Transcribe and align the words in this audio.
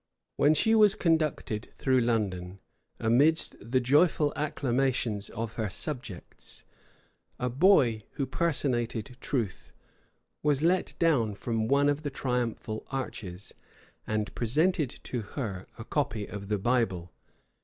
When 0.35 0.55
she 0.55 0.73
was 0.73 0.95
conducted 0.95 1.69
through 1.75 2.01
London, 2.01 2.57
amidst 2.99 3.55
the 3.61 3.79
joyful 3.79 4.33
acclamations 4.35 5.29
of 5.29 5.53
her 5.57 5.69
subjects, 5.69 6.63
a 7.37 7.51
boy, 7.51 8.05
who 8.13 8.25
personated 8.25 9.15
truth, 9.21 9.71
was 10.41 10.63
let 10.63 10.95
down 10.97 11.35
from 11.35 11.67
one 11.67 11.87
of 11.87 12.01
the 12.01 12.09
triumphal 12.09 12.83
arches, 12.89 13.53
and 14.07 14.33
presented 14.33 14.89
to 15.03 15.21
her 15.21 15.67
a 15.77 15.85
copy 15.85 16.25
of 16.25 16.47
the 16.47 16.57
Bible. 16.57 17.11